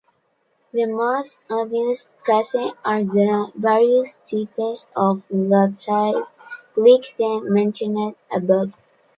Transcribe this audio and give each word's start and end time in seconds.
The 0.71 0.87
most 0.87 1.45
obvious 1.51 2.09
case 2.25 2.55
are 2.55 3.03
the 3.03 3.51
various 3.53 4.15
types 4.15 4.87
of 4.95 5.21
glottalized 5.31 6.25
clicks 6.73 7.13
mentioned 7.19 8.15
above. 8.35 8.73